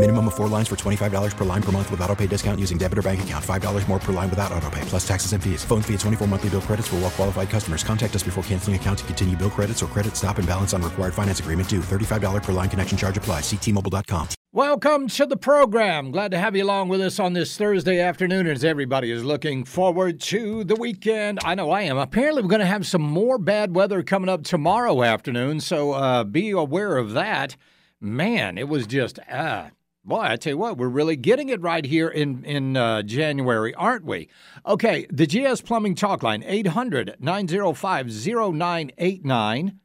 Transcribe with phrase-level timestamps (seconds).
[0.00, 2.78] Minimum of four lines for $25 per line per month with auto pay discount using
[2.78, 3.44] debit or bank account.
[3.44, 5.62] $5 more per line without auto pay, plus taxes and fees.
[5.62, 7.84] Phone fee at 24 monthly bill credits for well qualified customers.
[7.84, 10.80] Contact us before canceling account to continue bill credits or credit stop and balance on
[10.80, 11.80] required finance agreement due.
[11.80, 13.42] $35 per line connection charge applies.
[13.42, 14.28] Ctmobile.com.
[14.54, 16.12] Welcome to the program.
[16.12, 19.66] Glad to have you along with us on this Thursday afternoon as everybody is looking
[19.66, 21.40] forward to the weekend.
[21.44, 21.98] I know I am.
[21.98, 26.24] Apparently, we're going to have some more bad weather coming up tomorrow afternoon, so uh,
[26.24, 27.56] be aware of that.
[28.00, 29.68] Man, it was just, uh,
[30.04, 33.74] boy, I tell you what, we're really getting it right here in, in uh, January,
[33.74, 34.28] aren't we?
[34.66, 39.78] Okay, the GS Plumbing Talk Line, 800 905 0989.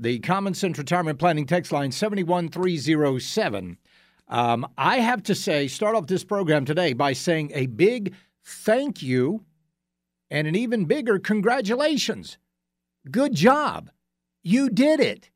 [0.00, 3.78] The Common Sense Retirement Planning text line, 71307.
[4.28, 9.02] Um, I have to say, start off this program today by saying a big thank
[9.02, 9.44] you
[10.30, 12.38] and an even bigger congratulations.
[13.10, 13.90] Good job.
[14.42, 15.30] You did it.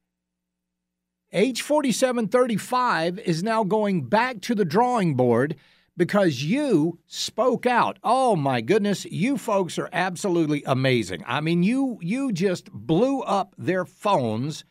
[1.32, 5.56] H4735 is now going back to the drawing board
[5.96, 7.98] because you spoke out.
[8.02, 11.22] Oh my goodness, you folks are absolutely amazing.
[11.26, 14.64] I mean, you you just blew up their phones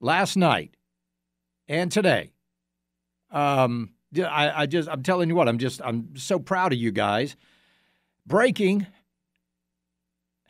[0.00, 0.76] last night
[1.68, 2.32] and today.
[3.30, 6.92] Um, I, I just, I'm telling you what, I'm just, I'm so proud of you
[6.92, 7.36] guys.
[8.26, 8.86] Breaking.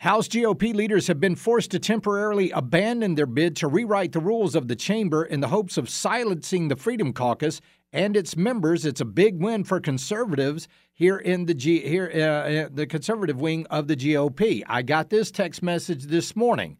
[0.06, 4.54] House GOP leaders have been forced to temporarily abandon their bid to rewrite the rules
[4.54, 7.60] of the chamber in the hopes of silencing the Freedom Caucus
[7.92, 8.86] and its members.
[8.86, 13.66] It's a big win for conservatives here in the G, here uh, the conservative wing
[13.68, 14.62] of the GOP.
[14.68, 16.78] I got this text message this morning.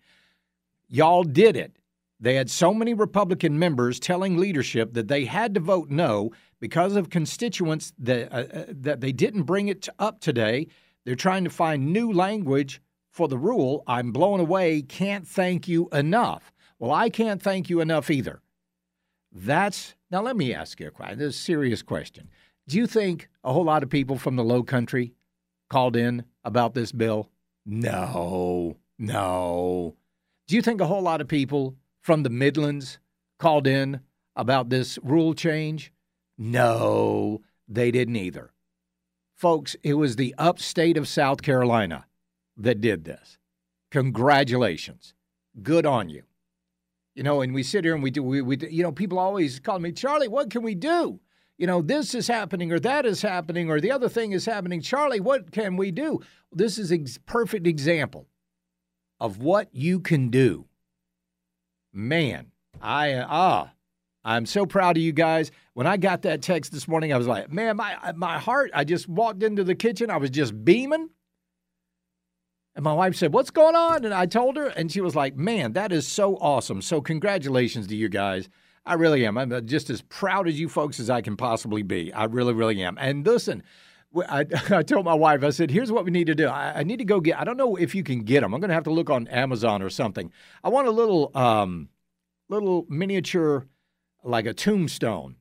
[0.88, 1.80] Y'all did it.
[2.20, 6.30] They had so many Republican members telling leadership that they had to vote no
[6.60, 10.68] because of constituents that uh, that they didn't bring it up today.
[11.04, 12.80] They're trying to find new language
[13.16, 13.82] for the rule.
[13.86, 14.82] I'm blown away.
[14.82, 16.52] Can't thank you enough.
[16.78, 18.42] Well, I can't thank you enough either.
[19.32, 20.20] That's now.
[20.20, 21.18] Let me ask you a question.
[21.18, 22.28] This is a serious question.
[22.68, 25.14] Do you think a whole lot of people from the Low Country
[25.70, 27.30] called in about this bill?
[27.64, 29.96] No, no.
[30.46, 32.98] Do you think a whole lot of people from the Midlands
[33.38, 34.00] called in
[34.36, 35.90] about this rule change?
[36.36, 38.52] No, they didn't either.
[39.34, 42.04] Folks, it was the upstate of South Carolina
[42.56, 43.38] that did this.
[43.90, 45.14] Congratulations.
[45.62, 46.22] Good on you.
[47.14, 49.58] You know, and we sit here and we do, we, we you know, people always
[49.58, 51.20] call me, Charlie, what can we do?
[51.56, 54.82] You know, this is happening or that is happening or the other thing is happening.
[54.82, 56.20] Charlie, what can we do?
[56.52, 58.26] This is a perfect example
[59.18, 60.66] of what you can do
[61.96, 63.72] man, I ah,
[64.24, 65.50] I'm so proud of you guys.
[65.72, 68.70] When I got that text this morning, I was like, man, my my heart.
[68.74, 71.10] I just walked into the kitchen, I was just beaming.
[72.76, 75.34] And my wife said, "What's going on?" And I told her, and she was like,
[75.34, 76.82] "Man, that is so awesome!
[76.82, 78.48] So congratulations to you guys.
[78.84, 79.36] I really am.
[79.36, 82.12] I'm just as proud as you folks as I can possibly be.
[82.12, 82.96] I really, really am.
[83.00, 83.64] And listen."
[84.28, 86.46] I, I told my wife, I said, here's what we need to do.
[86.46, 88.54] I, I, need to go get, I don't know if you can get them.
[88.54, 90.32] I'm going to have to look on Amazon or something.
[90.64, 91.88] I want a little, um,
[92.48, 93.66] little miniature,
[94.24, 95.36] like a tombstone,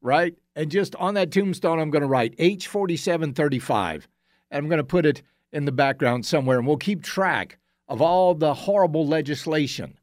[0.00, 0.34] right?
[0.56, 4.06] And just on that tombstone, I'm going to write H4735.
[4.50, 5.22] And I'm going to put it
[5.52, 6.58] in the background somewhere.
[6.58, 9.98] And we'll keep track of all the horrible legislation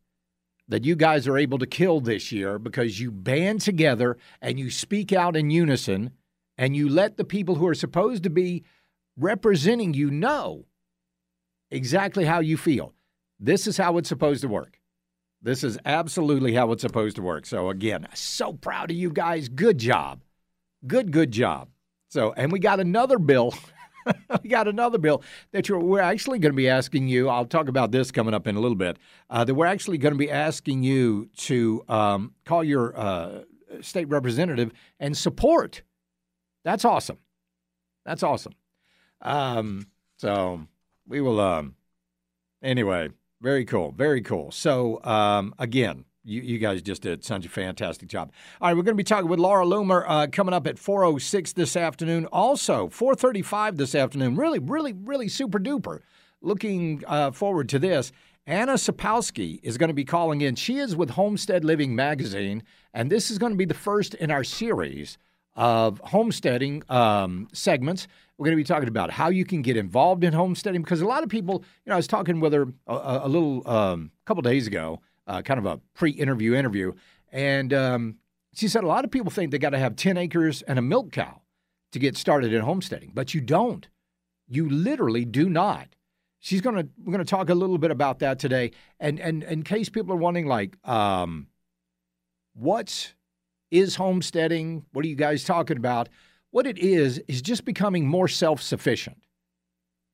[0.67, 4.71] that you guys are able to kill this year because you band together and you
[4.71, 6.11] speak out in unison
[6.57, 8.63] and you let the people who are supposed to be
[9.17, 10.65] representing you know
[11.69, 12.93] exactly how you feel.
[13.39, 14.79] This is how it's supposed to work.
[15.41, 17.45] This is absolutely how it's supposed to work.
[17.45, 19.47] So, again, so proud of you guys.
[19.47, 20.23] Good job.
[20.87, 21.69] Good, good job.
[22.07, 23.53] So, and we got another bill.
[24.43, 27.29] we got another bill that we're actually going to be asking you.
[27.29, 28.97] I'll talk about this coming up in a little bit.
[29.29, 33.41] Uh, that we're actually going to be asking you to um, call your uh,
[33.81, 35.81] state representative and support
[36.65, 37.19] that's awesome.
[38.05, 38.53] That's awesome.
[39.21, 39.87] Um,
[40.17, 40.67] so
[41.07, 41.39] we will.
[41.39, 41.75] Um,
[42.61, 43.09] anyway,
[43.39, 43.91] very cool.
[43.91, 44.51] Very cool.
[44.51, 48.31] So um, again, you, you guys just did such a fantastic job.
[48.59, 51.53] All right, we're going to be talking with Laura Loomer uh, coming up at 4.06
[51.53, 52.25] this afternoon.
[52.27, 54.35] Also, 4.35 this afternoon.
[54.35, 55.99] Really, really, really super duper.
[56.41, 58.11] Looking uh, forward to this.
[58.47, 60.55] Anna Sapowski is going to be calling in.
[60.55, 62.61] She is with Homestead Living Magazine,
[62.93, 65.17] and this is going to be the first in our series
[65.55, 68.07] of homesteading um, segments.
[68.37, 71.07] We're going to be talking about how you can get involved in homesteading because a
[71.07, 74.43] lot of people, you know, I was talking with her a, a little um, couple
[74.43, 76.93] days ago, uh, kind of a pre-interview interview,
[77.31, 78.15] and um,
[78.53, 80.81] she said a lot of people think they got to have ten acres and a
[80.81, 81.41] milk cow
[81.91, 83.87] to get started in homesteading, but you don't.
[84.47, 85.87] You literally do not.
[86.39, 89.89] She's gonna we're gonna talk a little bit about that today, and and in case
[89.89, 91.47] people are wondering, like, um,
[92.53, 93.13] what
[93.71, 94.85] is homesteading?
[94.91, 96.09] What are you guys talking about?
[96.51, 99.17] What it is is just becoming more self sufficient,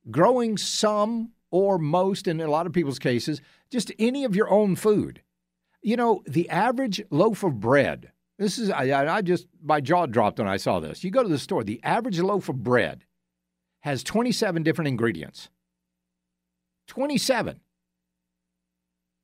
[0.09, 4.75] growing some or most, in a lot of people's cases, just any of your own
[4.75, 5.21] food.
[5.81, 8.11] You know, the average loaf of bread.
[8.39, 11.03] This is I, I just my jaw dropped when I saw this.
[11.03, 13.05] You go to the store, the average loaf of bread
[13.81, 15.49] has 27 different ingredients.
[16.87, 17.59] 27.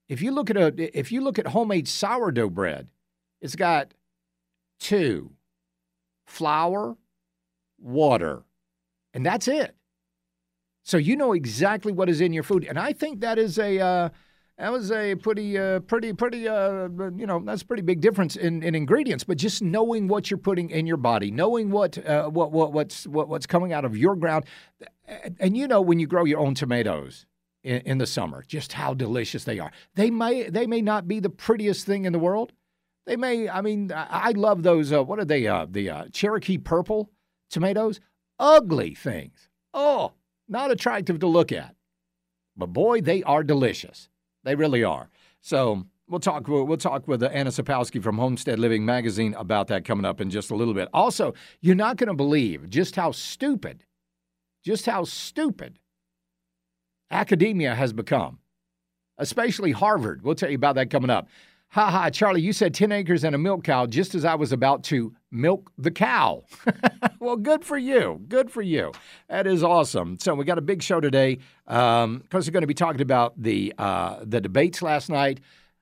[0.09, 2.89] If you look at a if you look at homemade sourdough bread,
[3.41, 3.93] it's got
[4.79, 5.31] two
[6.25, 6.95] flour,
[7.79, 8.43] water,
[9.13, 9.76] and that's it.
[10.87, 13.77] So you know exactly what is in your food, and I think that is a
[13.77, 14.09] uh,
[14.57, 18.37] that was a pretty uh, pretty pretty uh, you know that's a pretty big difference
[18.37, 19.25] in, in ingredients.
[19.25, 23.05] But just knowing what you're putting in your body, knowing what uh, what what what's
[23.05, 24.45] what, what's coming out of your ground,
[25.05, 27.25] and, and you know when you grow your own tomatoes
[27.63, 29.71] in, the summer, just how delicious they are.
[29.95, 32.53] They may they may not be the prettiest thing in the world,
[33.05, 33.49] they may.
[33.49, 34.93] I mean, I love those.
[34.93, 35.47] Uh, what are they?
[35.47, 37.11] Uh, the uh, Cherokee purple
[37.49, 37.99] tomatoes.
[38.39, 39.49] Ugly things.
[39.73, 40.13] Oh,
[40.47, 41.75] not attractive to look at.
[42.55, 44.09] But boy, they are delicious.
[44.43, 45.09] They really are.
[45.41, 46.47] So we'll talk.
[46.47, 50.51] We'll talk with Anna Sapowski from Homestead Living Magazine about that coming up in just
[50.51, 50.89] a little bit.
[50.93, 53.83] Also, you're not going to believe just how stupid,
[54.63, 55.79] just how stupid
[57.11, 58.39] academia has become,
[59.17, 60.23] especially Harvard.
[60.23, 61.27] We'll tell you about that coming up.
[61.71, 64.53] Ha ha, Charlie, you said 10 acres and a milk cow just as I was
[64.53, 66.45] about to milk the cow.
[67.19, 68.21] well, good for you.
[68.29, 68.93] Good for you.
[69.27, 70.17] That is awesome.
[70.19, 71.39] So we got a big show today.
[71.67, 75.41] Um, of course, we're going to be talking about the uh, the debates last night.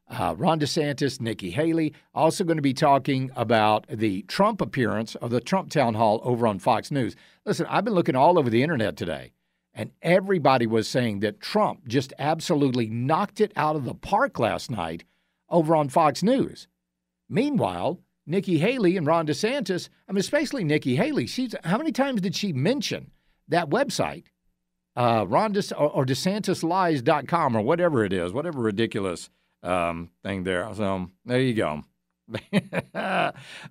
[0.09, 1.93] Uh, Ron DeSantis, Nikki Haley.
[2.13, 6.47] Also going to be talking about the Trump appearance of the Trump town hall over
[6.47, 7.15] on Fox News.
[7.45, 9.33] Listen, I've been looking all over the internet today,
[9.73, 14.69] and everybody was saying that Trump just absolutely knocked it out of the park last
[14.71, 15.03] night
[15.49, 16.67] over on Fox News.
[17.29, 22.21] Meanwhile, Nikki Haley and Ron DeSantis, I mean, especially Nikki Haley, she's how many times
[22.21, 23.11] did she mention
[23.47, 24.25] that website,
[24.95, 29.29] uh, Ron De, or, or DeSantisLies.com or whatever it is, whatever ridiculous
[29.63, 30.67] um, thing there.
[30.73, 31.83] So there you go.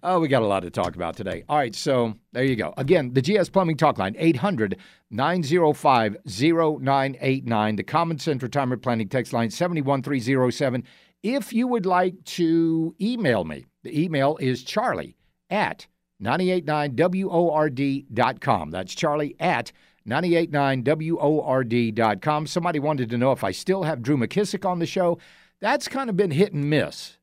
[0.02, 1.44] oh, we got a lot to talk about today.
[1.48, 2.72] All right, so there you go.
[2.76, 4.78] Again, the GS Plumbing Talk Line, 800
[5.10, 7.76] 905 0989.
[7.76, 10.84] The Common Sense Retirement Planning Text Line, 71307.
[11.24, 15.16] If you would like to email me, the email is charlie
[15.48, 15.86] at
[16.22, 18.70] 989WORD.com.
[18.70, 19.72] That's charlie at
[20.06, 22.46] 989WORD.com.
[22.46, 25.16] Somebody wanted to know if I still have Drew McKissick on the show.
[25.60, 27.16] That's kind of been hit and miss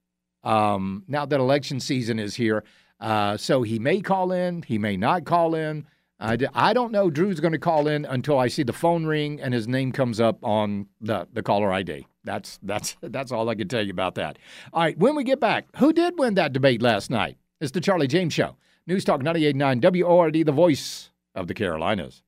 [0.43, 2.63] um, now that election season is here.
[2.99, 5.85] Uh, so he may call in, he may not call in.
[6.21, 9.41] I I don't know Drew's going to call in until I see the phone ring
[9.41, 12.05] and his name comes up on the, the caller ID.
[12.23, 14.37] That's that's that's all I can tell you about that.
[14.71, 17.37] All right, when we get back, who did win that debate last night?
[17.59, 18.55] It's the Charlie James Show.
[18.87, 22.23] News Talk 98.9 WORD, the voice of the Carolinas.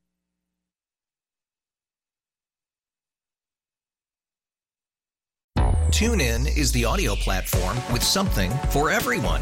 [5.93, 9.41] TuneIn is the audio platform with something for everyone.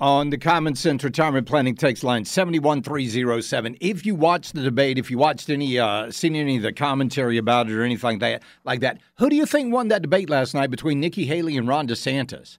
[0.00, 3.76] on the Common Sense Retirement Planning text line 71307.
[3.80, 7.36] If you watched the debate, if you watched any, uh, seen any of the commentary
[7.36, 10.30] about it or anything like that, like that, who do you think won that debate
[10.30, 12.56] last night between Nikki Haley and Ron DeSantis?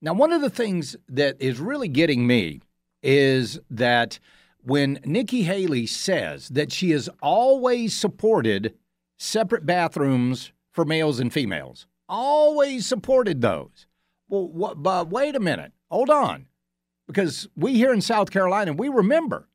[0.00, 2.60] Now, one of the things that is really getting me
[3.02, 4.20] is that
[4.62, 8.74] when Nikki Haley says that she has always supported
[9.18, 13.86] separate bathrooms for males and females, always supported those.
[14.28, 15.72] Well, what, but wait a minute.
[15.90, 16.46] Hold on.
[17.06, 19.48] Because we here in South Carolina, we remember.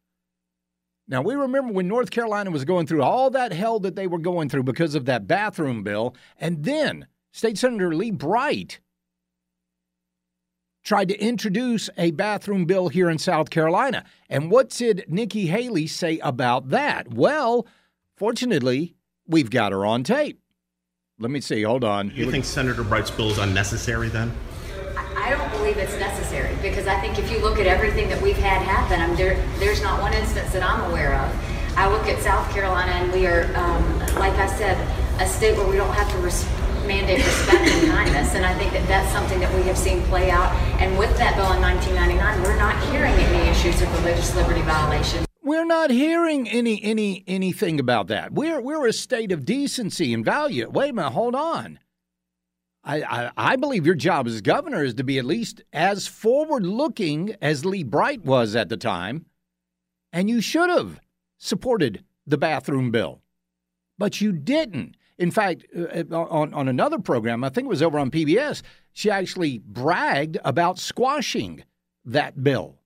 [1.07, 4.19] Now, we remember when North Carolina was going through all that hell that they were
[4.19, 6.15] going through because of that bathroom bill.
[6.37, 8.79] And then State Senator Lee Bright
[10.83, 14.05] tried to introduce a bathroom bill here in South Carolina.
[14.29, 17.11] And what did Nikki Haley say about that?
[17.13, 17.65] Well,
[18.15, 18.95] fortunately,
[19.27, 20.39] we've got her on tape.
[21.17, 21.63] Let me see.
[21.63, 22.11] Hold on.
[22.15, 24.31] You think Senator Bright's bill is unnecessary then?
[25.21, 28.37] I don't believe it's necessary because I think if you look at everything that we've
[28.37, 31.77] had happen, I'm there, there's not one instance that I'm aware of.
[31.77, 34.77] I look at South Carolina and we are, um, like I said,
[35.19, 36.47] a state where we don't have to res-
[36.87, 38.33] mandate respect and kindness.
[38.33, 40.53] And I think that that's something that we have seen play out.
[40.79, 45.25] And with that bill in 1999, we're not hearing any issues of religious liberty violations.
[45.43, 48.31] We're not hearing any any anything about that.
[48.33, 50.69] We're we're a state of decency and value.
[50.69, 51.79] Wait a minute, hold on.
[52.83, 56.65] I, I, I believe your job as governor is to be at least as forward
[56.65, 59.25] looking as Lee Bright was at the time,
[60.13, 60.99] and you should have
[61.37, 63.21] supported the bathroom bill,
[63.97, 64.95] but you didn't.
[65.17, 68.61] In fact, uh, on, on another program, I think it was over on PBS,
[68.93, 71.63] she actually bragged about squashing
[72.05, 72.79] that bill.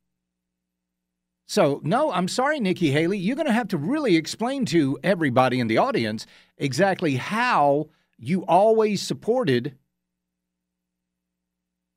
[1.45, 3.19] So, no, I'm sorry, Nikki Haley.
[3.19, 6.25] You're going to have to really explain to everybody in the audience
[6.57, 9.75] exactly how you always supported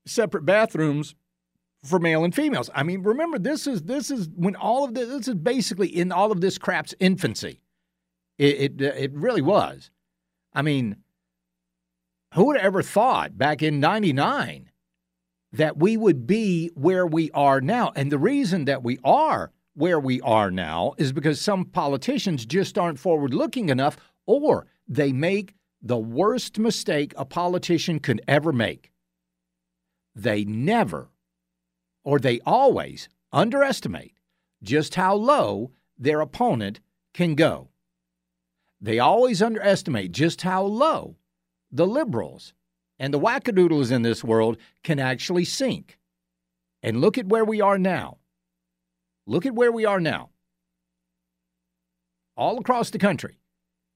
[0.06, 1.14] separate bathrooms
[1.84, 2.70] for male and females.
[2.74, 6.12] I mean, remember this is this is when all of this, this is basically in
[6.12, 7.60] all of this crap's infancy.
[8.38, 9.90] It, it it really was.
[10.52, 10.96] I mean,
[12.34, 14.70] who would have ever thought back in 99
[15.52, 17.92] that we would be where we are now?
[17.94, 22.78] And the reason that we are where we are now is because some politicians just
[22.78, 23.96] aren't forward looking enough
[24.26, 28.90] or they make the worst mistake a politician could ever make.
[30.16, 31.10] They never
[32.02, 34.14] or they always underestimate
[34.62, 36.80] just how low their opponent
[37.12, 37.68] can go.
[38.80, 41.16] They always underestimate just how low
[41.70, 42.54] the liberals
[42.98, 45.98] and the wackadoodles in this world can actually sink.
[46.82, 48.18] And look at where we are now.
[49.26, 50.30] Look at where we are now.
[52.36, 53.38] All across the country.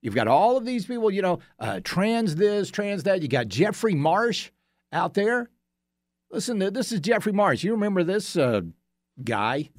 [0.03, 3.23] You've got all of these people, you know, uh, trans this, trans that.
[3.23, 4.51] You got Jeffrey Marsh
[4.93, 5.49] out there.
[6.33, 7.65] Listen, this is Jeffrey Marsh.
[7.65, 8.61] You remember this uh,
[9.25, 9.71] guy?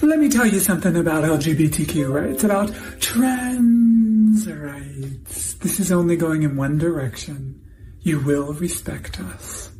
[0.00, 5.54] Let me tell you something about LGBTQ rights, It's about trans rights.
[5.54, 7.60] This is only going in one direction.
[8.00, 9.70] You will respect us.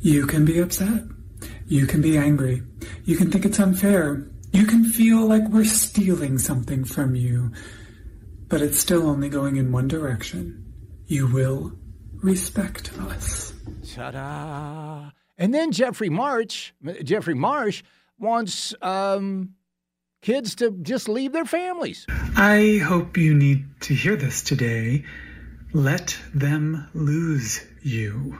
[0.00, 1.04] You can be upset.
[1.66, 2.62] You can be angry.
[3.04, 4.28] You can think it's unfair.
[4.52, 7.52] You can feel like we're stealing something from you.
[8.48, 10.74] But it's still only going in one direction.
[11.06, 11.72] You will
[12.22, 13.41] respect us.
[13.94, 15.10] Ta-da!
[15.38, 17.82] And then Jeffrey March, Jeffrey Marsh
[18.18, 19.54] wants um,
[20.22, 22.06] kids to just leave their families.
[22.36, 25.04] I hope you need to hear this today.
[25.72, 28.38] Let them lose you.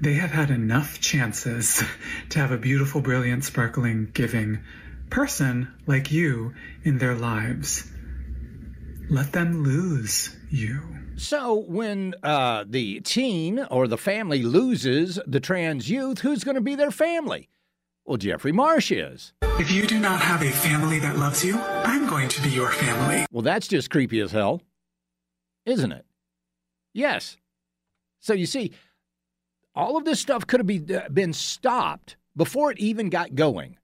[0.00, 1.82] They have had enough chances
[2.30, 4.60] to have a beautiful, brilliant, sparkling, giving
[5.10, 7.90] person like you in their lives.
[9.08, 11.03] Let them lose you.
[11.16, 16.60] So, when uh, the teen or the family loses the trans youth, who's going to
[16.60, 17.48] be their family?
[18.04, 19.32] Well, Jeffrey Marsh is.
[19.42, 22.70] If you do not have a family that loves you, I'm going to be your
[22.70, 23.26] family.
[23.30, 24.60] Well, that's just creepy as hell,
[25.64, 26.04] isn't it?
[26.92, 27.36] Yes.
[28.20, 28.72] So, you see,
[29.74, 33.78] all of this stuff could have be, uh, been stopped before it even got going.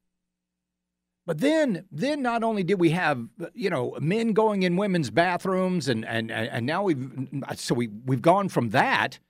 [1.27, 5.89] But then, then not only did we have you know men going in women's bathrooms,
[5.89, 9.21] and and and now we've so we we've gone from that,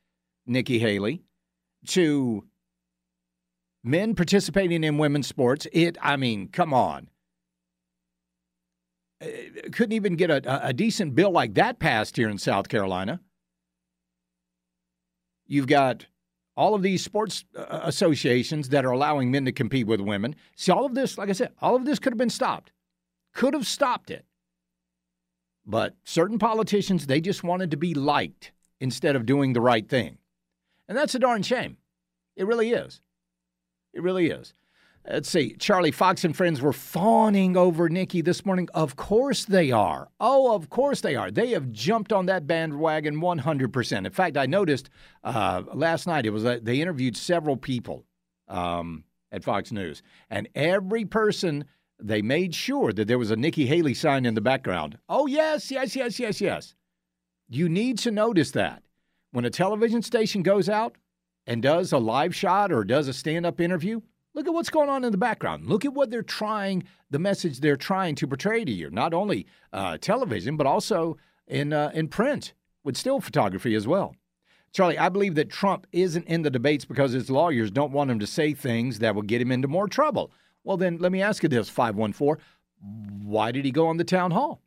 [0.47, 1.23] Nikki Haley,
[1.89, 2.45] to
[3.85, 5.67] men participating in women's sports.
[5.73, 7.09] It, I mean, come on,
[9.23, 9.27] Uh,
[9.73, 13.21] couldn't even get a, a decent bill like that passed here in South Carolina.
[15.47, 16.07] You've got
[16.61, 20.37] all of these sports uh, associations that are allowing men to compete with women.
[20.57, 22.71] See, all of this, like I said, all of this could have been stopped.
[23.33, 24.27] Could have stopped it.
[25.65, 30.19] But certain politicians, they just wanted to be liked instead of doing the right thing.
[30.87, 31.79] And that's a darn shame.
[32.37, 33.01] It really is.
[33.95, 34.53] It really is.
[35.13, 35.57] Let's see.
[35.59, 38.69] Charlie Fox and friends were fawning over Nikki this morning.
[38.75, 40.09] Of course they are.
[40.21, 41.33] Oh, of course they are.
[41.33, 44.07] They have jumped on that bandwagon 100%.
[44.07, 44.89] In fact, I noticed
[45.25, 48.05] uh, last night it was uh, they interviewed several people
[48.47, 49.03] um,
[49.33, 50.01] at Fox News,
[50.31, 51.65] and every person
[51.99, 54.97] they made sure that there was a Nikki Haley sign in the background.
[55.09, 56.75] Oh yes, yes, yes, yes, yes.
[57.49, 58.85] You need to notice that
[59.33, 60.97] when a television station goes out
[61.49, 64.01] and does a live shot or does a stand-up interview
[64.33, 65.67] Look at what's going on in the background.
[65.67, 69.47] Look at what they're trying, the message they're trying to portray to you, not only
[69.73, 71.17] uh, television, but also
[71.49, 74.15] in, uh, in print with still photography as well.
[74.73, 78.21] Charlie, I believe that Trump isn't in the debates because his lawyers don't want him
[78.21, 80.31] to say things that will get him into more trouble.
[80.63, 82.43] Well, then let me ask you this 514
[83.23, 84.63] why did he go on the town hall?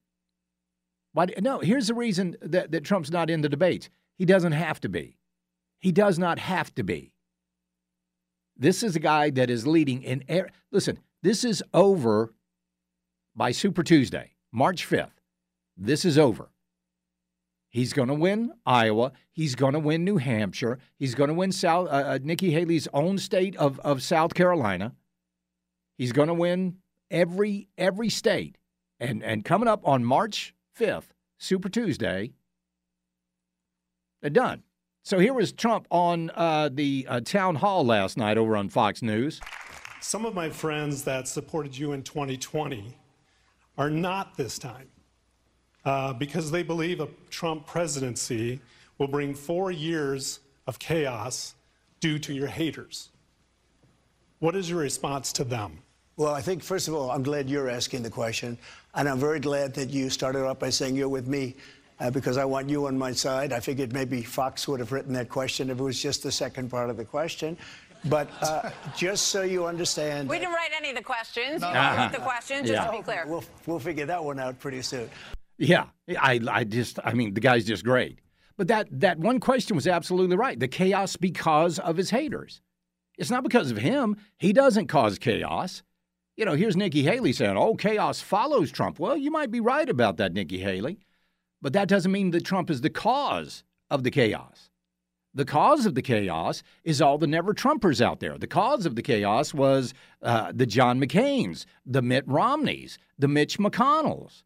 [1.14, 3.90] Why, no, here's the reason that, that Trump's not in the debates.
[4.16, 5.18] He doesn't have to be.
[5.80, 7.13] He does not have to be.
[8.56, 10.50] This is a guy that is leading in air.
[10.72, 12.34] Listen, this is over
[13.36, 15.12] by Super Tuesday, March 5th.
[15.76, 16.50] This is over.
[17.70, 19.14] He's going to win Iowa.
[19.32, 20.78] He's going to win New Hampshire.
[21.00, 24.94] He's going to win South, uh, Nikki Haley's own state of, of South Carolina.
[25.98, 26.78] He's going to win
[27.10, 28.58] every every state.
[29.00, 32.34] And and coming up on March 5th, Super Tuesday,
[34.22, 34.64] they're done.
[35.06, 39.02] So here was Trump on uh, the uh, town hall last night over on Fox
[39.02, 39.42] News.
[40.00, 42.96] Some of my friends that supported you in 2020
[43.78, 44.88] are not this time
[45.84, 48.62] uh, because they believe a Trump presidency
[48.98, 51.56] will bring four years of chaos
[52.00, 53.10] due to your haters.
[54.40, 55.80] What is your response to them?
[56.16, 58.58] Well, I think, first of all, I'm glad you're asking the question.
[58.96, 61.58] And I'm very glad that you started off by saying you're with me
[62.00, 63.54] uh, because I want you on my side.
[63.54, 66.70] I figured maybe Fox would have written that question if it was just the second
[66.70, 67.58] part of the question.
[68.06, 70.30] But uh, just so you understand.
[70.30, 71.62] We didn't write any of the questions.
[71.62, 72.04] You uh-huh.
[72.04, 72.86] wrote the questions, just yeah.
[72.86, 73.26] to be clear.
[73.26, 75.10] We'll, we'll figure that one out pretty soon.
[75.58, 75.86] Yeah,
[76.20, 78.20] I, I just, I mean, the guy's just great.
[78.58, 80.60] But that, that one question was absolutely right.
[80.60, 82.62] The chaos because of his haters.
[83.18, 84.18] It's not because of him.
[84.38, 85.84] He doesn't cause chaos.
[86.36, 89.00] You know, here's Nikki Haley saying, oh, chaos follows Trump.
[89.00, 91.00] Well, you might be right about that, Nikki Haley.
[91.64, 94.70] But that doesn't mean that Trump is the cause of the chaos.
[95.34, 98.38] The cause of the chaos is all the never Trumpers out there.
[98.38, 103.58] The cause of the chaos was uh, the John McCains, the Mitt Romneys, the Mitch
[103.58, 104.44] McConnells.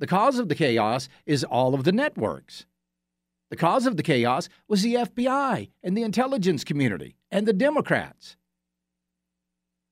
[0.00, 2.66] The cause of the chaos is all of the networks.
[3.50, 8.36] The cause of the chaos was the FBI and the intelligence community and the Democrats.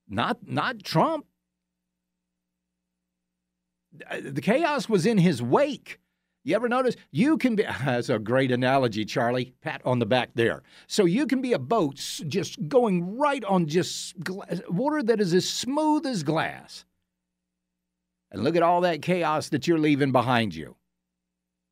[0.08, 1.26] Not, not Trump.
[3.92, 6.00] The chaos was in his wake.
[6.44, 6.94] You ever notice?
[7.10, 9.54] You can be, that's a great analogy, Charlie.
[9.62, 10.62] Pat on the back there.
[10.86, 11.96] So you can be a boat
[12.28, 14.14] just going right on just
[14.68, 16.84] water that is as smooth as glass.
[18.30, 20.76] And look at all that chaos that you're leaving behind you.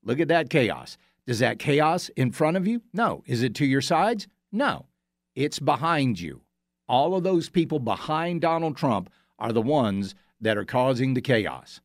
[0.05, 0.97] Look at that chaos.
[1.27, 2.83] Does that chaos in front of you?
[2.93, 3.23] No.
[3.27, 4.27] Is it to your sides?
[4.51, 4.87] No.
[5.35, 6.43] It's behind you.
[6.89, 11.81] All of those people behind Donald Trump are the ones that are causing the chaos.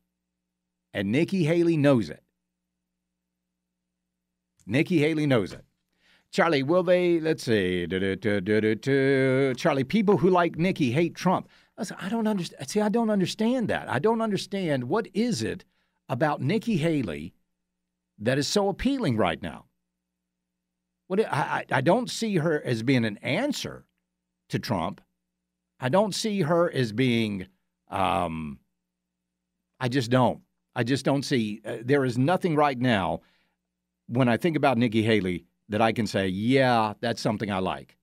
[0.92, 2.22] And Nikki Haley knows it.
[4.68, 5.64] Nikki Haley knows it.
[6.30, 7.20] Charlie, will they?
[7.20, 7.86] Let's see.
[9.56, 11.48] Charlie, people who like Nikki hate Trump.
[11.98, 12.68] I don't understand.
[12.68, 13.88] See, I don't understand that.
[13.88, 15.64] I don't understand what is it
[16.08, 17.32] about Nikki Haley
[18.18, 19.64] that is so appealing right now.
[21.06, 23.86] What I, I don't see her as being an answer
[24.50, 25.00] to Trump.
[25.80, 27.46] I don't see her as being.
[27.90, 28.58] Um,
[29.80, 30.40] I just don't.
[30.74, 31.62] I just don't see.
[31.64, 33.20] Uh, there is nothing right now
[34.08, 37.96] when I think about Nikki Haley that I can say, yeah, that's something I like.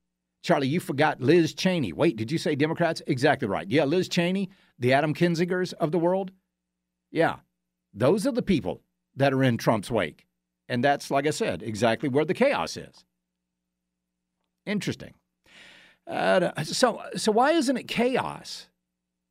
[0.44, 1.92] Charlie, you forgot Liz Cheney.
[1.92, 3.02] Wait, did you say Democrats?
[3.08, 3.68] Exactly right.
[3.68, 6.32] Yeah, Liz Cheney, the Adam Kinzingers of the world.
[7.12, 7.38] Yeah,
[7.94, 8.82] those are the people
[9.16, 10.28] that are in Trump's wake.
[10.70, 13.06] And that's, like I said, exactly where the chaos is.
[14.66, 15.14] Interesting.
[16.06, 18.68] Uh, so, so why isn't it chaos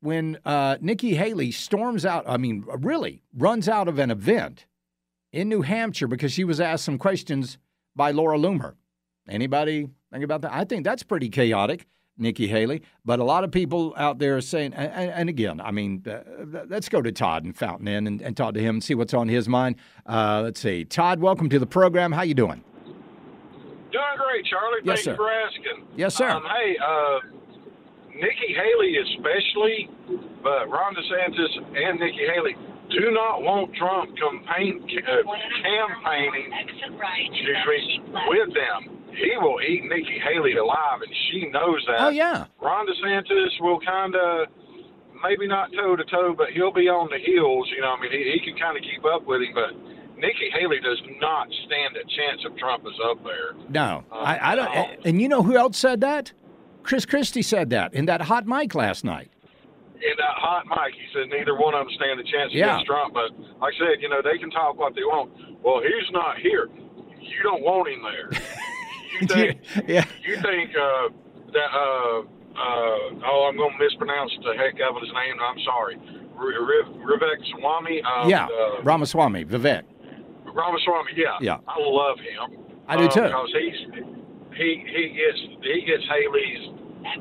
[0.01, 4.67] when uh, Nikki Haley storms out, I mean, really runs out of an event
[5.35, 7.59] in New Hampshire because she was asked some questions
[7.97, 8.75] by Laura Loomer.
[9.29, 10.53] Anybody think about that?
[10.53, 12.83] I think that's pretty chaotic, Nikki Haley.
[13.05, 16.65] But a lot of people out there are saying, and, and again, I mean, uh,
[16.69, 19.13] let's go to Todd and Fountain Inn and, and, talk to him and see what's
[19.13, 19.77] on his mind.
[20.07, 20.85] Uh, let's see.
[20.85, 22.13] Todd, welcome to the program.
[22.13, 22.63] How you doing?
[22.85, 24.81] Doing great, Charlie.
[24.85, 25.11] Yes, Thank sir.
[25.11, 25.87] you for asking.
[25.97, 26.29] Yes, sir.
[26.29, 27.19] Um, hey, uh,
[28.15, 29.91] Nikki Haley especially,
[30.45, 32.57] but Ron DeSantis and Nikki Haley
[32.95, 35.23] do not want Trump campaign, uh,
[35.63, 38.99] campaigning excuse me, with them.
[39.15, 42.01] He will eat Nikki Haley alive, and she knows that.
[42.01, 42.47] Oh, yeah.
[42.61, 44.49] Ron DeSantis will kind of,
[45.23, 47.71] maybe not toe to toe, but he'll be on the heels.
[47.75, 49.71] You know, I mean, he, he can kind of keep up with him, but
[50.19, 53.55] Nikki Haley does not stand a chance if Trump is up there.
[53.69, 55.07] No, Um, I, I don't.
[55.07, 56.33] And you know who else said that?
[56.83, 59.31] Chris Christie said that in that hot mic last night.
[60.05, 62.77] In that hot mic, he said neither one of them stand a chance Yeah.
[62.77, 63.15] against Trump.
[63.15, 65.33] But like I said, you know, they can talk what they want.
[65.65, 66.69] Well, he's not here.
[67.21, 68.29] You don't want him there.
[69.21, 69.89] you think?
[69.89, 70.05] yeah.
[70.23, 71.09] You think uh,
[71.53, 71.71] that?
[71.73, 72.21] Uh,
[72.55, 75.35] uh, oh, I'm going to mispronounce the heck out of his name.
[75.43, 75.97] I'm sorry.
[76.39, 78.03] Vivek Swami.
[78.03, 79.83] Uh, yeah, Uh, Ramaswamy, Vivek.
[80.45, 81.13] Ramaswamy.
[81.17, 81.39] Yeah.
[81.41, 81.59] Yeah.
[81.67, 82.61] I love him.
[82.87, 83.23] I do uh, too.
[83.23, 84.05] Because he's
[84.55, 86.71] he he gets he gets Haley's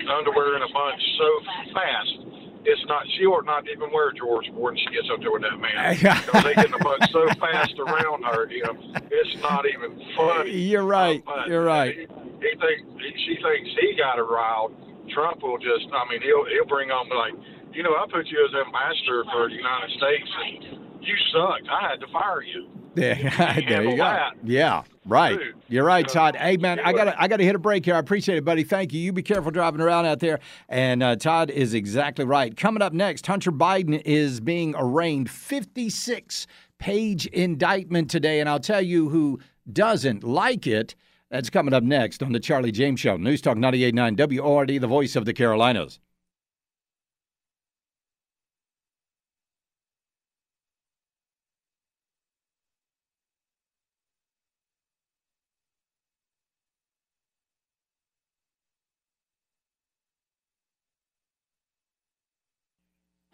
[0.10, 1.30] underwear in a bunch so
[1.74, 2.33] fast.
[2.66, 5.60] It's not she ought not even wear George when she gets up there with that
[5.60, 8.50] man because they get in a bunch so fast around her.
[8.50, 8.76] You know,
[9.12, 10.52] it's not even funny.
[10.52, 11.22] You're right.
[11.28, 11.96] Uh, but You're right.
[11.96, 14.74] He, he think he, she thinks he got her riled.
[15.12, 15.92] Trump will just.
[15.92, 17.36] I mean, he'll he'll bring on like,
[17.76, 21.68] you know, I put you as ambassador for the United States, and you sucked.
[21.68, 22.72] I had to fire you.
[22.96, 24.04] Yeah, there you go.
[24.04, 24.34] that.
[24.44, 25.38] Yeah, right.
[25.38, 26.36] Dude, You're right, Todd.
[26.36, 27.96] Hey, man, I got to I got to hit a break here.
[27.96, 28.64] I appreciate it, buddy.
[28.64, 29.00] Thank you.
[29.00, 30.40] You be careful driving around out there.
[30.70, 32.56] And uh, Todd is exactly right.
[32.56, 35.30] Coming up next, Hunter Biden is being arraigned.
[35.30, 39.40] 56 page indictment today, and I'll tell you who
[39.72, 40.96] doesn't like it.
[41.30, 43.18] That's coming up next on the Charlie James Show.
[43.18, 46.00] News Talk 98.9 WORD, the voice of the Carolinas.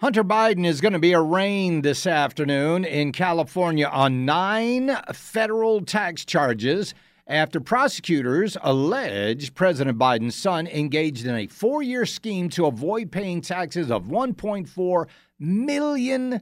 [0.01, 6.23] Hunter Biden is going to be arraigned this afternoon in California on nine federal tax
[6.23, 6.93] charges
[7.27, 13.41] after prosecutors allege President Biden's son engaged in a four year scheme to avoid paying
[13.41, 15.05] taxes of $1.4
[15.37, 16.41] million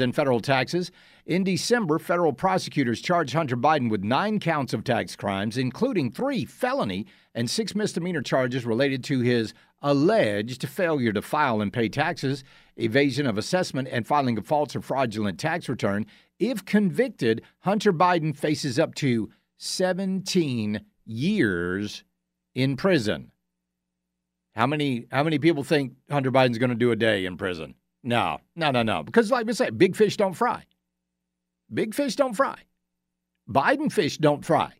[0.00, 0.92] in federal taxes.
[1.26, 6.44] In December, federal prosecutors charged Hunter Biden with nine counts of tax crimes, including three
[6.44, 12.44] felony and six misdemeanor charges related to his alleged failure to file and pay taxes,
[12.76, 16.04] evasion of assessment, and filing a false or fraudulent tax return.
[16.38, 22.04] If convicted, Hunter Biden faces up to 17 years
[22.54, 23.30] in prison.
[24.54, 27.76] How many how many people think Hunter Biden's going to do a day in prison?
[28.02, 29.02] No, no, no, no.
[29.02, 30.64] Because like I said, big fish don't fry.
[31.72, 32.58] Big fish don't fry.
[33.48, 34.72] Biden fish don't fry.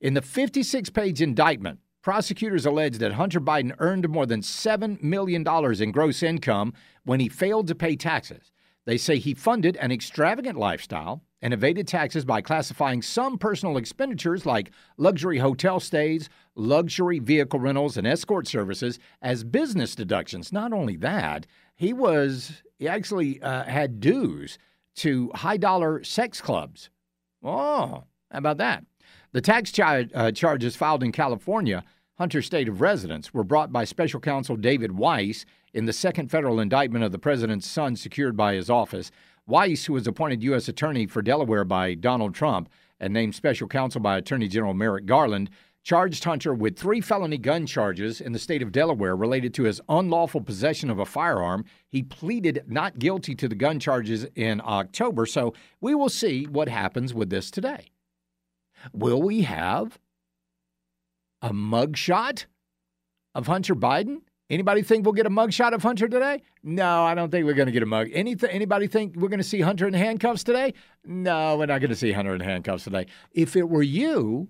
[0.00, 5.46] In the 56 page indictment, prosecutors allege that Hunter Biden earned more than $7 million
[5.80, 8.50] in gross income when he failed to pay taxes.
[8.84, 14.44] They say he funded an extravagant lifestyle and evaded taxes by classifying some personal expenditures
[14.44, 20.52] like luxury hotel stays, luxury vehicle rentals, and escort services as business deductions.
[20.52, 24.58] Not only that, he was he actually uh, had dues
[24.96, 26.90] to high dollar sex clubs.
[27.42, 28.84] Oh, how about that?
[29.32, 31.84] The tax uh, charges filed in California,
[32.18, 36.60] Hunter's state of residence, were brought by special counsel David Weiss in the second federal
[36.60, 39.10] indictment of the president's son secured by his office.
[39.46, 40.68] Weiss, who was appointed U.S.
[40.68, 42.68] Attorney for Delaware by Donald Trump
[43.00, 45.50] and named special counsel by Attorney General Merrick Garland,
[45.82, 49.80] charged Hunter with three felony gun charges in the state of Delaware related to his
[49.88, 51.64] unlawful possession of a firearm.
[51.88, 56.68] He pleaded not guilty to the gun charges in October, so we will see what
[56.68, 57.90] happens with this today.
[58.92, 59.98] Will we have
[61.40, 62.46] a mugshot
[63.34, 64.22] of Hunter Biden?
[64.50, 66.42] Anybody think we'll get a mugshot of Hunter today?
[66.62, 68.08] No, I don't think we're going to get a mug.
[68.12, 70.74] Anything, anybody think we're going to see Hunter in handcuffs today?
[71.04, 73.06] No, we're not going to see Hunter in handcuffs today.
[73.32, 74.48] If it were you,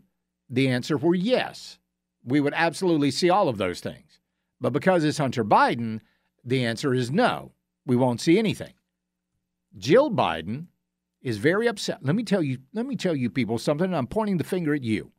[0.49, 1.79] the answer were yes.
[2.25, 4.21] We would absolutely see all of those things.
[4.61, 6.01] But because it's Hunter Biden,
[6.45, 7.53] the answer is no.
[7.85, 8.75] We won't see anything.
[9.77, 10.67] Jill Biden
[11.21, 12.05] is very upset.
[12.05, 13.93] Let me tell you, let me tell you people something.
[13.93, 15.13] I'm pointing the finger at you.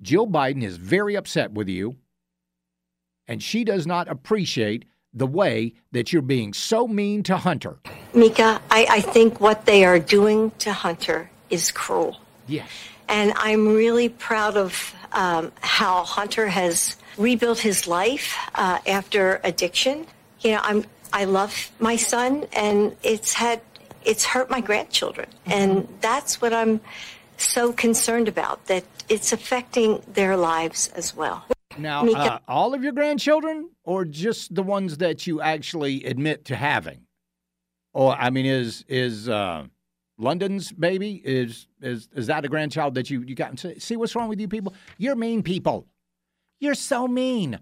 [0.00, 1.96] Jill Biden is very upset with you,
[3.26, 7.78] and she does not appreciate the way that you're being so mean to Hunter.
[8.14, 12.20] Mika, I, I think what they are doing to Hunter is cruel.
[12.46, 12.70] Yes.
[13.08, 20.06] And I'm really proud of um, how Hunter has rebuilt his life uh, after addiction.
[20.40, 23.60] You know, I'm I love my son, and it's had
[24.04, 26.80] it's hurt my grandchildren, and that's what I'm
[27.38, 28.66] so concerned about.
[28.66, 31.44] That it's affecting their lives as well.
[31.78, 36.44] Now, Mika- uh, all of your grandchildren, or just the ones that you actually admit
[36.46, 37.06] to having?
[37.94, 39.66] Or I mean, is is uh,
[40.18, 43.58] Lunden's baby is is is that a grandchild that you you got?
[43.78, 44.74] See what's wrong with you people?
[44.98, 45.86] You're mean people.
[46.58, 47.60] You're so mean.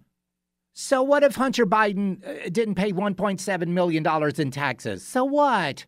[0.73, 5.07] So what if Hunter Biden uh, didn't pay 1.7 million dollars in taxes?
[5.07, 5.87] So what?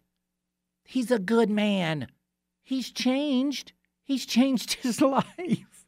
[0.85, 2.09] He's a good man.
[2.62, 3.72] He's changed.
[4.02, 5.87] He's changed his life.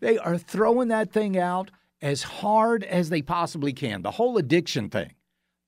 [0.00, 4.02] They are throwing that thing out as hard as they possibly can.
[4.02, 5.12] The whole addiction thing.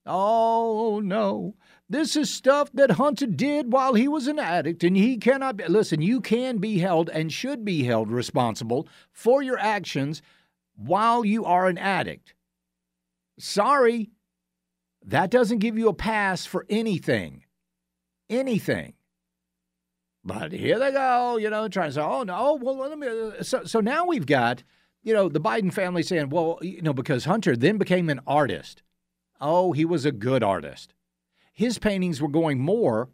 [0.04, 1.56] Oh, no.
[1.88, 5.66] This is stuff that Hunter did while he was an addict, and he cannot be.
[5.68, 10.20] Listen, you can be held and should be held responsible for your actions
[10.74, 12.34] while you are an addict.
[13.38, 14.10] Sorry,
[15.04, 17.44] that doesn't give you a pass for anything.
[18.28, 18.94] Anything.
[20.24, 23.44] But here they go, you know, trying to say, oh, no, oh, well, let me.
[23.44, 24.64] So, so now we've got,
[25.04, 28.82] you know, the Biden family saying, well, you know, because Hunter then became an artist.
[29.40, 30.94] Oh, he was a good artist.
[31.56, 33.08] His paintings were going more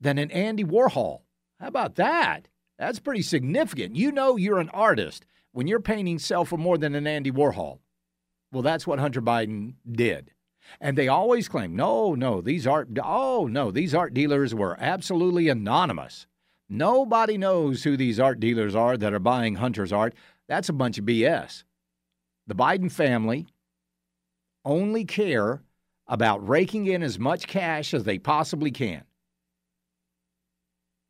[0.00, 1.22] than an Andy Warhol.
[1.58, 2.46] How about that?
[2.78, 3.96] That's pretty significant.
[3.96, 7.80] You know you're an artist when your paintings sell for more than an Andy Warhol.
[8.52, 10.30] Well, that's what Hunter Biden did.
[10.80, 15.48] And they always claim, no, no, these art, oh, no, these art dealers were absolutely
[15.48, 16.28] anonymous.
[16.68, 20.14] Nobody knows who these art dealers are that are buying Hunter's art.
[20.48, 21.64] That's a bunch of BS.
[22.46, 23.46] The Biden family
[24.64, 25.62] only care
[26.08, 29.02] about raking in as much cash as they possibly can.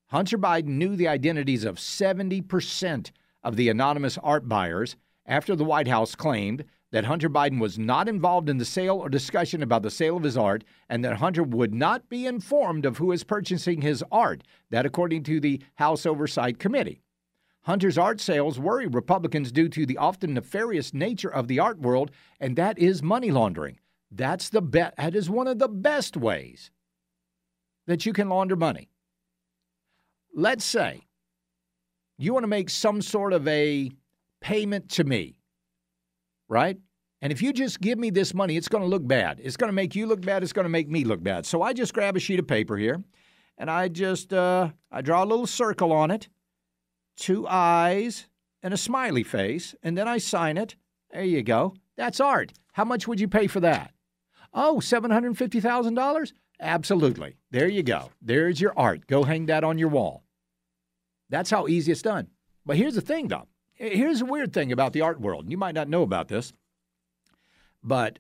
[0.09, 3.11] Hunter Biden knew the identities of 70%
[3.43, 8.09] of the anonymous art buyers after the White House claimed that Hunter Biden was not
[8.09, 11.43] involved in the sale or discussion about the sale of his art and that Hunter
[11.43, 14.45] would not be informed of who is purchasing his art.
[14.71, 17.03] That, according to the House Oversight Committee.
[17.63, 22.13] Hunter's art sales worry Republicans due to the often nefarious nature of the art world,
[22.39, 23.81] and that is money laundering.
[24.11, 24.95] That's the bet.
[24.97, 26.71] that is one of the best ways
[27.87, 28.91] that you can launder money.
[30.35, 31.07] Let's say
[32.19, 33.91] you want to make some sort of a
[34.41, 35.41] payment to me,
[36.49, 36.79] right?
[37.23, 39.41] And if you just give me this money, it's going to look bad.
[39.43, 40.43] It's going to make you look bad.
[40.43, 41.47] It's going to make me look bad.
[41.47, 43.03] So I just grab a sheet of paper here,
[43.59, 46.29] and I just uh, I draw a little circle on it,
[47.17, 48.29] two eyes
[48.63, 50.77] and a smiley face, and then I sign it.
[51.11, 51.75] There you go.
[51.97, 52.53] That's art.
[52.73, 53.93] How much would you pay for that?
[54.57, 56.33] Oh, $750,000?
[56.59, 57.37] Absolutely.
[57.51, 58.11] There you go.
[58.23, 59.07] There's your art.
[59.07, 60.25] Go hang that on your wall.
[61.29, 62.29] That's how easy it's done.
[62.65, 63.47] But here's the thing, though.
[63.75, 65.51] Here's a weird thing about the art world.
[65.51, 66.55] You might not know about this,
[67.85, 68.19] but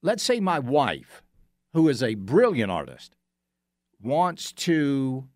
[0.00, 1.22] let's say my wife,
[1.74, 3.14] who is a brilliant artist,
[4.00, 5.28] wants to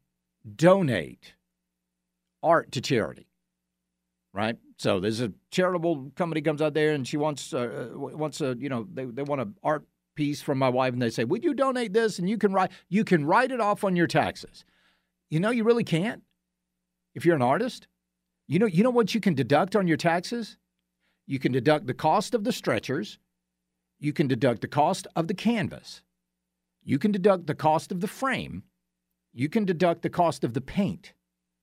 [0.55, 1.35] donate
[2.43, 3.29] art to charity,
[4.33, 4.57] right?
[4.79, 8.69] So there's a charitable company comes out there and she wants uh, wants a you
[8.71, 9.85] know they, they want an art
[10.17, 12.73] piece from my wife and they say, "Would you donate this?" And you can write
[12.89, 14.65] you can write it off on your taxes.
[15.31, 16.25] You know, you really can't
[17.15, 17.87] if you're an artist.
[18.49, 20.57] You know, you know what you can deduct on your taxes?
[21.27, 23.19] You can deduct the cost of the stretchers.
[23.99, 26.03] You can deduct the cost of the canvas.
[26.85, 28.63] You can deduct the cost of the frame.
[29.33, 31.13] You can deduct the cost of the paint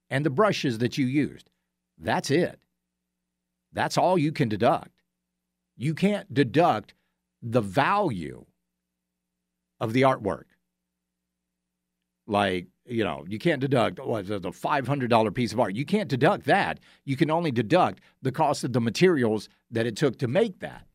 [0.10, 1.50] and the brushes that you used.
[1.98, 2.60] That's it.
[3.72, 5.02] That's all you can deduct.
[5.76, 6.94] You can't deduct
[7.44, 8.46] the value
[9.80, 10.46] of the artwork.
[12.26, 15.76] Like, you know, you can't deduct what, the $500 piece of art.
[15.76, 16.80] You can't deduct that.
[17.04, 20.88] You can only deduct the cost of the materials that it took to make that.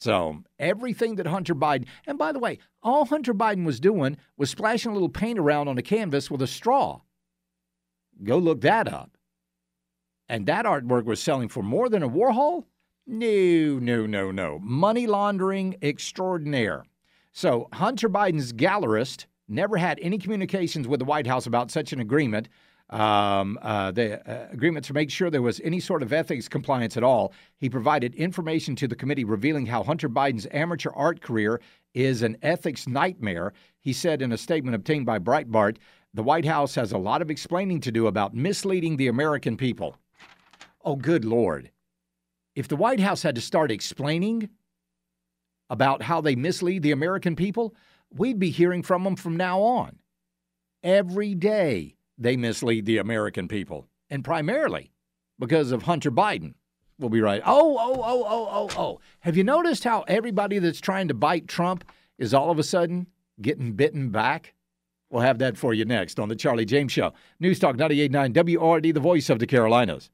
[0.00, 4.50] So everything that Hunter Biden, and by the way, all Hunter Biden was doing was
[4.50, 7.00] splashing a little paint around on a canvas with a straw.
[8.24, 9.16] Go look that up.
[10.28, 12.64] And that artwork was selling for more than a Warhol?
[13.06, 14.58] No, no, no, no.
[14.60, 16.84] Money laundering extraordinaire.
[17.32, 22.00] So Hunter Biden's gallerist never had any communications with the White House about such an
[22.00, 22.48] agreement.
[22.90, 26.96] Um, uh, the uh, agreement to make sure there was any sort of ethics compliance
[26.96, 27.32] at all.
[27.56, 31.60] He provided information to the committee revealing how Hunter Biden's amateur art career
[31.94, 33.54] is an ethics nightmare.
[33.80, 35.78] He said in a statement obtained by Breitbart,
[36.12, 39.96] the White House has a lot of explaining to do about misleading the American people.
[40.84, 41.70] Oh, good Lord.
[42.54, 44.50] If the White House had to start explaining
[45.70, 47.74] about how they mislead the American people,
[48.10, 49.98] we'd be hearing from them from now on.
[50.82, 54.92] Every day they mislead the American people, and primarily
[55.38, 56.54] because of Hunter Biden.
[56.98, 57.42] We'll be right.
[57.44, 59.00] Oh, oh, oh, oh, oh, oh.
[59.20, 61.84] Have you noticed how everybody that's trying to bite Trump
[62.18, 63.08] is all of a sudden
[63.40, 64.54] getting bitten back?
[65.10, 67.12] We'll have that for you next on the Charlie James Show.
[67.40, 70.10] News Talk 98.9 WORD, the voice of the Carolinas.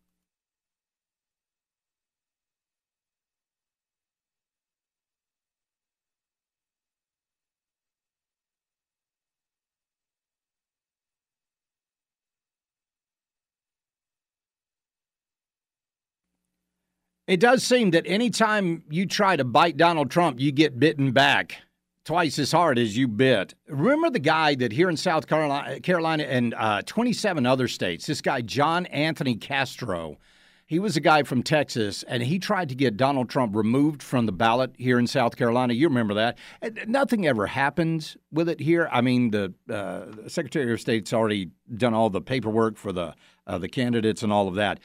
[17.28, 21.58] It does seem that anytime you try to bite Donald Trump, you get bitten back
[22.06, 23.52] twice as hard as you bit.
[23.68, 28.22] Remember the guy that here in South Carolina, Carolina and uh, 27 other states, this
[28.22, 30.16] guy, John Anthony Castro,
[30.64, 34.24] he was a guy from Texas, and he tried to get Donald Trump removed from
[34.24, 35.74] the ballot here in South Carolina.
[35.74, 36.38] You remember that?
[36.62, 38.88] And nothing ever happened with it here.
[38.90, 43.14] I mean, the uh, Secretary of State's already done all the paperwork for the
[43.46, 44.80] uh, the candidates and all of that.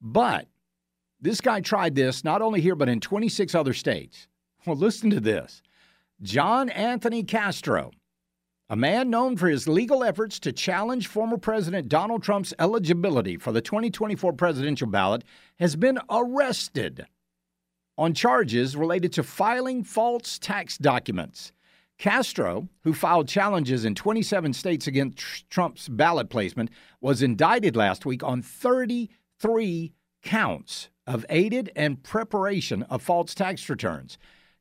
[0.00, 0.46] But
[1.20, 4.28] this guy tried this not only here, but in 26 other states.
[4.66, 5.62] Well, listen to this
[6.20, 7.92] John Anthony Castro,
[8.68, 13.52] a man known for his legal efforts to challenge former President Donald Trump's eligibility for
[13.52, 15.22] the 2024 presidential ballot,
[15.60, 17.06] has been arrested
[17.96, 21.52] on charges related to filing false tax documents.
[21.98, 28.22] Castro, who filed challenges in 27 states against Trump's ballot placement, was indicted last week
[28.22, 34.18] on 33 counts of aided and preparation of false tax returns.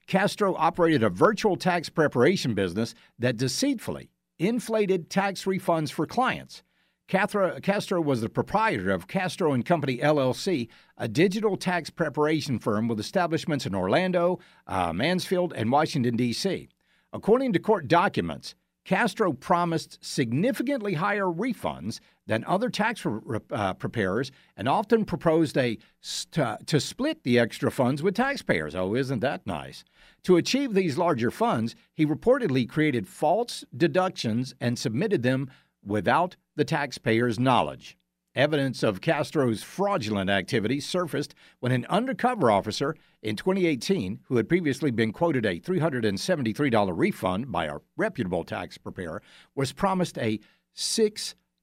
[0.07, 6.63] Castro operated a virtual tax preparation business that deceitfully inflated tax refunds for clients.
[7.09, 12.99] Castro was the proprietor of Castro and Company LLC, a digital tax preparation firm with
[12.99, 16.69] establishments in Orlando, uh, Mansfield, and Washington, D.C.
[17.13, 23.05] According to court documents, Castro promised significantly higher refunds than other tax
[23.51, 28.75] uh, preparers and often proposed a st- to split the extra funds with taxpayers.
[28.75, 29.83] Oh, isn't that nice?
[30.23, 35.49] To achieve these larger funds, he reportedly created false deductions and submitted them
[35.83, 37.97] without the taxpayer's knowledge.
[38.35, 44.91] Evidence of Castro's fraudulent activities surfaced when an undercover officer in 2018, who had previously
[44.91, 49.23] been quoted a $373 refund by a reputable tax preparer,
[49.55, 50.39] was promised a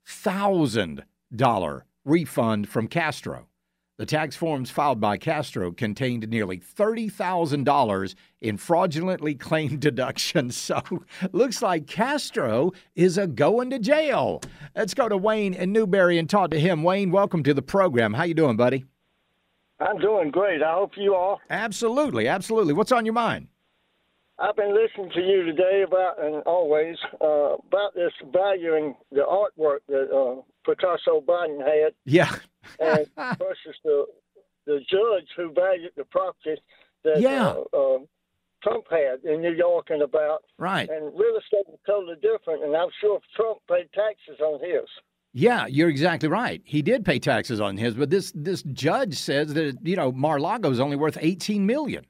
[0.06, 3.48] $6,000 refund from Castro.
[3.96, 10.56] The tax forms filed by Castro contained nearly $30,000 in fraudulently claimed deductions.
[10.64, 10.82] So,
[11.32, 14.40] looks like Castro is a going to jail.
[14.74, 16.82] Let's go to Wayne in Newberry and talk to him.
[16.82, 18.14] Wayne, welcome to the program.
[18.14, 18.84] How you doing, buddy?
[19.78, 20.62] I'm doing great.
[20.62, 21.38] I hope you are.
[21.50, 22.72] Absolutely, absolutely.
[22.72, 23.48] What's on your mind?
[24.38, 29.78] I've been listening to you today about, and always, uh, about this valuing the artwork
[29.88, 31.94] that uh, Picasso Biden had.
[32.04, 32.34] Yeah.
[32.80, 33.06] and
[33.38, 34.06] versus the
[34.66, 36.56] the judge who valued the property
[37.04, 37.48] that yeah.
[37.48, 37.98] uh, uh,
[38.62, 40.42] Trump had in New York and about.
[40.58, 40.88] Right.
[40.88, 44.88] And real estate is totally different, and I'm sure Trump paid taxes on his.
[45.34, 46.62] Yeah, you're exactly right.
[46.64, 50.70] He did pay taxes on his, but this this judge says that you know Mar-Lago
[50.70, 52.06] is only worth 18 million.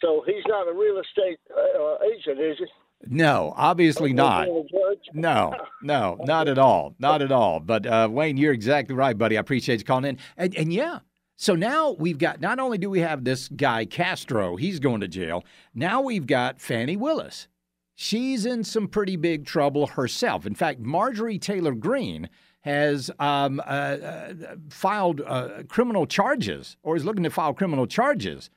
[0.00, 2.66] So he's not a real estate uh, agent, is he?
[3.06, 4.46] No, obviously not.
[5.14, 6.94] No, no, not at all.
[6.98, 7.58] Not at all.
[7.60, 9.38] But uh, Wayne, you're exactly right, buddy.
[9.38, 10.18] I appreciate you calling in.
[10.36, 10.98] And, and yeah,
[11.36, 15.08] so now we've got not only do we have this guy Castro, he's going to
[15.08, 15.44] jail.
[15.74, 17.48] Now we've got Fani Willis.
[17.94, 20.46] She's in some pretty big trouble herself.
[20.46, 22.28] In fact, Marjorie Taylor Greene
[22.60, 24.34] has um, uh, uh,
[24.68, 28.50] filed uh, criminal charges or is looking to file criminal charges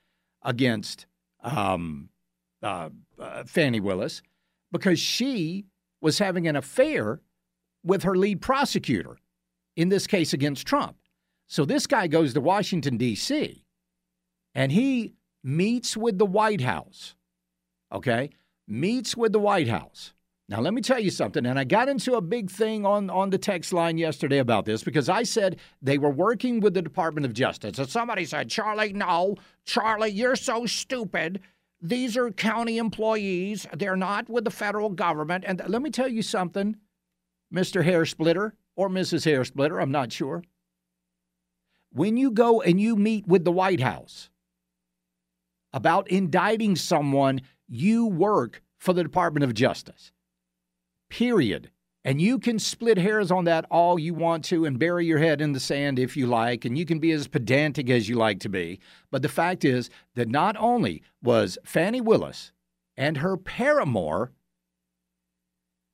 [0.43, 1.05] against
[1.43, 2.09] um,
[2.61, 4.21] uh, uh, Fani Willis
[4.71, 5.65] because she
[6.01, 7.21] was having an affair
[7.83, 9.17] with her lead prosecutor,
[9.75, 10.97] in this case against Trump.
[11.47, 13.65] So this guy goes to Washington, D.C.,
[14.55, 17.15] and he meets with the White House,
[17.91, 18.29] okay?
[18.67, 20.13] Meets with the White House.
[20.49, 23.29] Now, let me tell you something, and I got into a big thing on, on
[23.29, 27.25] the text line yesterday about this because I said they were working with the Department
[27.25, 27.79] of Justice.
[27.79, 31.39] And somebody said, Charlie, no, Charlie, you're so stupid.
[31.81, 33.67] These are county employees.
[33.73, 35.45] They're not with the federal government.
[35.47, 36.75] And let me tell you something,
[37.53, 37.83] Mr.
[37.83, 39.25] Hair Splitter or Mrs.
[39.25, 40.43] Hair Splitter, I'm not sure.
[41.91, 44.29] When you go and you meet with the White House
[45.71, 50.12] about indicting someone, you work for the Department of Justice.
[51.13, 51.69] Period.
[52.03, 55.41] And you can split hairs on that all you want to and bury your head
[55.41, 58.39] in the sand if you like, and you can be as pedantic as you like
[58.39, 58.79] to be.
[59.11, 62.51] But the fact is that not only was Fani Willis
[62.97, 64.31] and her paramour,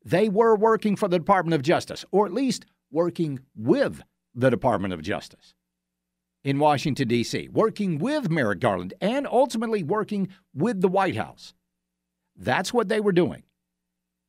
[0.06, 4.02] they were working for the Department of Justice, or at least working with
[4.34, 5.54] the Department of Justice
[6.46, 11.54] in Washington, D.C., working with Merrick Garland and ultimately working with the White House.
[12.38, 13.44] That's what they were doing.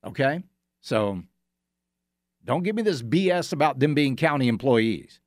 [0.05, 0.43] Okay?
[0.81, 1.23] So
[2.45, 5.21] don't give me this BS about them being county employees.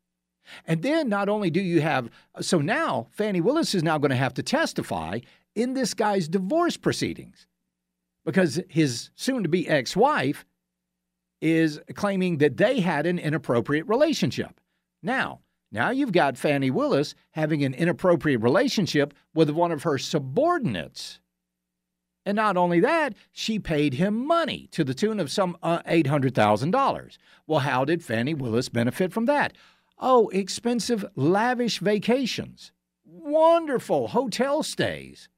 [0.66, 2.10] And then not only do you have,
[2.41, 5.20] so now Fani Willis is now going to have to testify
[5.56, 7.47] in this guy's divorce proceedings
[8.26, 10.45] because his soon to be ex wife
[11.41, 14.60] is claiming that they had an inappropriate relationship.
[15.01, 15.41] Now,
[15.72, 21.20] now you've got Fani Willis having an inappropriate relationship with one of her subordinates.
[22.26, 27.17] And not only that, she paid him money to the tune of some uh, $800,000.
[27.47, 29.53] Well, how did Fani Willis benefit from that?
[29.99, 32.71] Oh, expensive, lavish vacations,
[33.05, 35.30] wonderful hotel stays,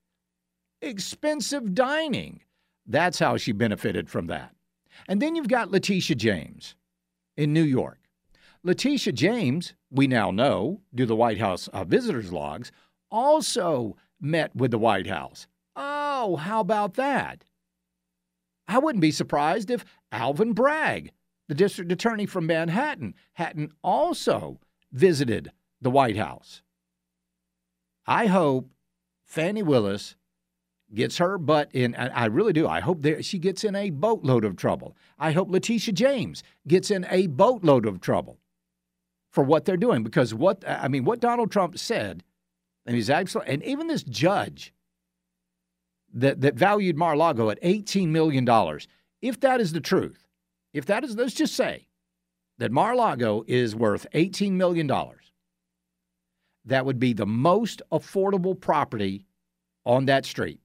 [0.81, 2.41] expensive dining.
[2.85, 4.53] That's how she benefited from that.
[5.07, 6.75] And then you've got Letitia James
[7.35, 7.99] in New York.
[8.63, 12.71] Letitia James, we now know, do the White House uh, visitors logs,
[13.11, 17.43] also met with the White House Oh, how about that?
[18.67, 21.11] I wouldn't be surprised if Alvin Bragg,
[21.47, 24.59] the district attorney from Manhattan, hadn't also
[24.91, 25.51] visited
[25.81, 26.61] the White House.
[28.07, 28.69] I hope
[29.23, 30.15] Fani Willis
[30.93, 31.95] gets her butt in.
[31.95, 32.67] I really do.
[32.67, 34.95] I hope she gets in a boatload of trouble.
[35.19, 38.39] I hope Letitia James gets in a boatload of trouble
[39.31, 40.03] for what they're doing.
[40.03, 42.23] Because what I mean, what Donald Trump said,
[42.85, 44.71] and he's absolutely, and even this judge
[46.15, 48.47] that, that valued Mar-a-Lago at $18 million.
[49.21, 50.25] If that is the truth,
[50.73, 51.87] if that is, let's just say
[52.57, 54.89] that Mar-a-Lago is worth $18 million,
[56.65, 59.27] that would be the most affordable property
[59.85, 60.61] on that street.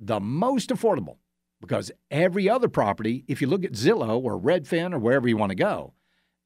[0.00, 1.18] The most affordable.
[1.60, 5.50] Because every other property, if you look at Zillow or Redfin or wherever you want
[5.50, 5.92] to go,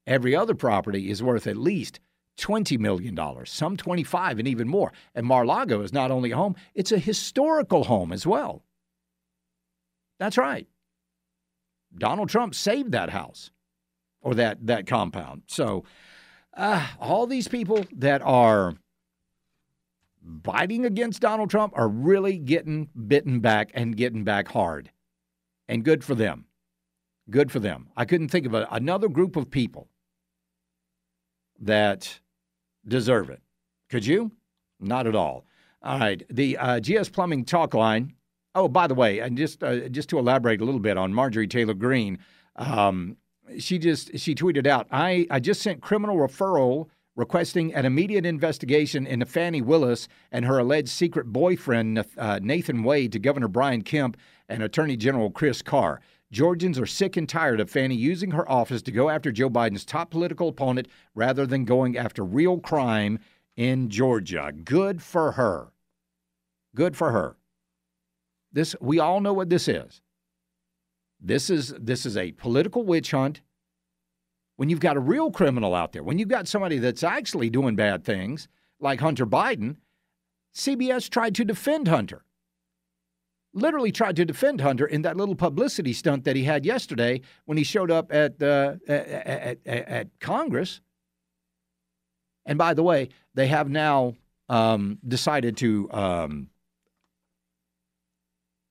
[0.07, 1.99] every other property is worth at least
[2.37, 4.91] $20 million, some 25 and even more.
[5.13, 8.63] And Mar-Lago is not only a home, it's a historical home as well.
[10.19, 10.67] That's right.
[11.97, 13.51] Donald Trump saved that house
[14.21, 15.43] or that, that compound.
[15.47, 15.83] So
[16.55, 18.75] uh, all these people that are
[20.23, 24.91] biting against Donald Trump are really getting bitten back and getting back hard.
[25.67, 26.45] And good for them.
[27.29, 27.89] Good for them.
[27.95, 29.87] I couldn't think of a, another group of people
[31.59, 32.19] that
[32.87, 33.41] deserve it.
[33.89, 34.31] Could you?
[34.79, 35.45] Not at all.
[35.81, 36.23] All right.
[36.29, 38.13] The uh, GS Plumbing talk line.
[38.55, 41.47] Oh, by the way, and just uh, just to elaborate a little bit on Marjorie
[41.47, 42.19] Taylor Greene,
[42.55, 43.17] um,
[43.57, 49.05] she just she tweeted out, "I I just sent criminal referral." requesting an immediate investigation
[49.05, 54.17] into Fani Willis and her alleged secret boyfriend, uh, Nathan Wade, to Governor Brian Kemp
[54.49, 56.01] and Attorney General Chris Carr.
[56.33, 59.85] Georgians are sick and tired of Fani using her office to go after Joe Biden's
[59.85, 63.19] top political opponent rather than going after real crime
[63.55, 64.51] in Georgia.
[64.51, 65.71] Good for her.
[66.75, 67.37] Good for her.
[68.51, 70.01] This we all know what this is.
[71.21, 73.41] This is this is a political witch hunt.
[74.55, 77.75] When you've got a real criminal out there, when you've got somebody that's actually doing
[77.75, 78.47] bad things,
[78.79, 79.75] like Hunter Biden,
[80.55, 82.25] CBS tried to defend Hunter
[83.53, 87.57] literally tried to defend Hunter in that little publicity stunt that he had yesterday when
[87.57, 90.81] he showed up at, uh, at, at, at, Congress.
[92.45, 94.15] And by the way, they have now
[94.49, 96.49] um, decided to um,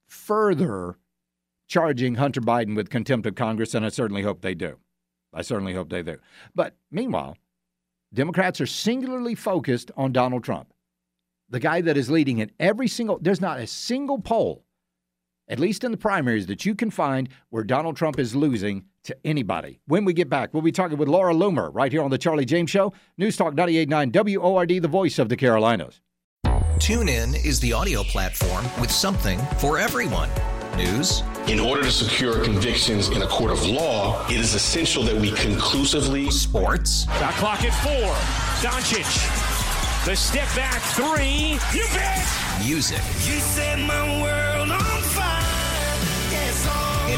[0.08, 0.96] further
[1.68, 4.78] charging Hunter Biden with contempt of Congress, and I certainly hope they do.
[5.32, 6.18] I certainly hope they do.
[6.54, 7.36] But meanwhile,
[8.12, 10.72] Democrats are singularly focused on Donald Trump,
[11.48, 14.64] the guy that is leading in every single, there's not a single poll
[15.52, 19.14] at least in the primaries, that you can find where Donald Trump is losing to
[19.22, 19.80] anybody.
[19.86, 22.46] When we get back, we'll be talking with Laura Loomer right here on The Charlie
[22.46, 26.00] James Show, News Talk 98.9 WORD, the voice of the Carolinas.
[26.46, 30.30] TuneIn is the audio platform with something for everyone.
[30.74, 31.22] News.
[31.48, 35.32] In order to secure convictions in a court of law, it is essential that we
[35.32, 36.30] conclusively.
[36.30, 37.04] Sports.
[37.04, 38.14] Got clock at four.
[38.66, 40.06] Doncic.
[40.06, 41.58] The step back three.
[41.78, 42.26] You bet.
[42.64, 42.96] Music.
[42.96, 44.91] You set my world on